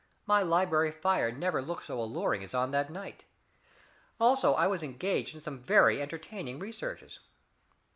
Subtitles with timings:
[0.25, 3.25] My library fire never looked so alluring as on that night.
[4.19, 7.19] Also, I was engaged in some very entertaining researches."